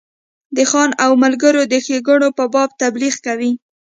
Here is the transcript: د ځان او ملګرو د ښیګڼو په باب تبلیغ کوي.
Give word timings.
د 0.55 0.57
ځان 0.71 0.89
او 1.03 1.11
ملګرو 1.23 1.61
د 1.71 1.73
ښیګڼو 1.85 2.29
په 2.37 2.45
باب 2.53 2.69
تبلیغ 2.81 3.15
کوي. 3.25 3.51